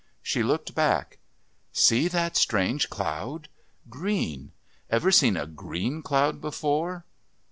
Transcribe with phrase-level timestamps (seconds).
[0.23, 1.19] She looked back.
[1.73, 3.49] "See that strange cloud?
[3.87, 4.51] Green.
[4.89, 7.05] Ever seen a green cloud before?